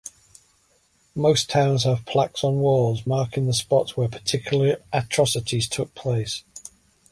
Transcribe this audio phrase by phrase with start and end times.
[1.13, 6.43] Most towns have plaques on walls marking the spots where particular atrocities took place.